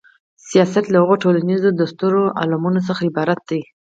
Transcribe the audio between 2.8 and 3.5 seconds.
څخه عبارت